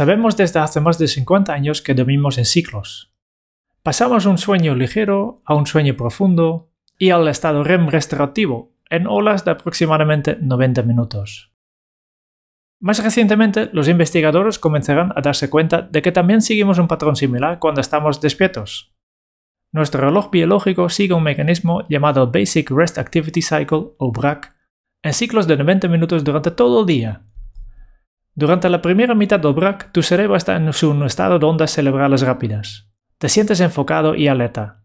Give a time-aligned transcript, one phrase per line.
[0.00, 3.12] Sabemos desde hace más de 50 años que dormimos en ciclos.
[3.82, 9.44] Pasamos un sueño ligero a un sueño profundo y al estado REM restaurativo en olas
[9.44, 11.49] de aproximadamente 90 minutos.
[12.80, 17.58] Más recientemente, los investigadores comenzarán a darse cuenta de que también seguimos un patrón similar
[17.58, 18.94] cuando estamos despiertos.
[19.70, 24.54] Nuestro reloj biológico sigue un mecanismo llamado Basic Rest Activity Cycle o BRAC
[25.02, 27.22] en ciclos de 90 minutos durante todo el día,
[28.34, 32.22] durante la primera mitad del BRAC, tu cerebro está en un estado de ondas cerebrales
[32.22, 32.88] rápidas.
[33.18, 34.84] Te sientes enfocado y alerta.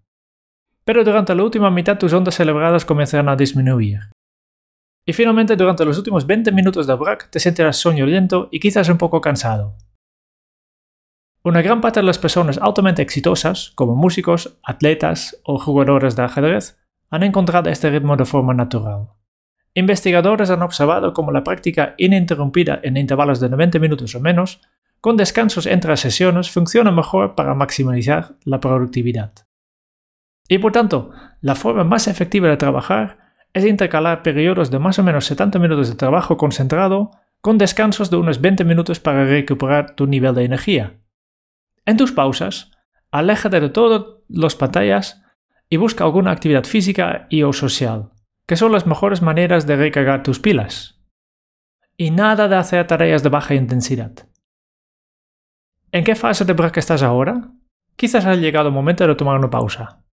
[0.84, 4.10] Pero durante la última mitad tus ondas cerebrales comenzarán a disminuir.
[5.06, 8.98] Y finalmente durante los últimos 20 minutos del BRAC te sentirás soñoliento y quizás un
[8.98, 9.78] poco cansado.
[11.44, 16.80] Una gran parte de las personas altamente exitosas, como músicos, atletas o jugadores de ajedrez,
[17.12, 19.10] han encontrado este ritmo de forma natural.
[19.76, 24.62] Investigadores han observado cómo la práctica ininterrumpida en intervalos de 90 minutos o menos,
[25.02, 29.34] con descansos entre sesiones, funciona mejor para maximizar la productividad.
[30.48, 31.12] Y por tanto,
[31.42, 33.25] la forma más efectiva de trabajar
[33.56, 37.10] es intercalar periodos de más o menos 70 minutos de trabajo concentrado
[37.42, 41.00] con descansos de unos 20 minutos para recuperar tu nivel de energía.
[41.86, 42.72] En tus pausas,
[43.10, 45.24] aléjate de todas las pantallas
[45.70, 48.12] y busca alguna actividad física y o social
[48.46, 51.02] que son las mejores maneras de recargar tus pilas.
[51.98, 54.28] Y nada de hacer tareas de baja intensidad.
[55.92, 57.52] ¿En qué fase de break estás ahora?
[57.96, 60.05] Quizás ha llegado el momento de tomar una pausa.